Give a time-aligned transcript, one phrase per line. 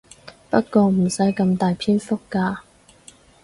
[0.49, 2.61] 不過唔使咁大篇幅㗎